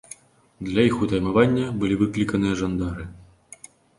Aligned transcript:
Для 0.69 0.85
іх 0.89 0.95
утаймавання 1.07 1.65
былі 1.83 1.99
выкліканыя 2.01 2.57
жандары. 2.65 3.05